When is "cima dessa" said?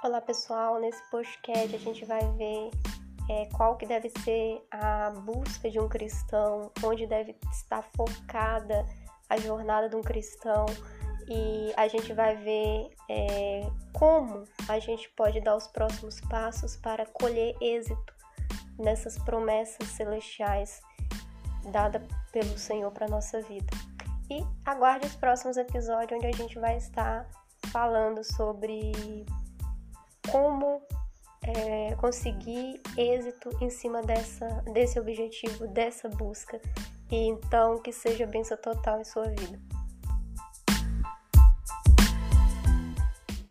33.70-34.46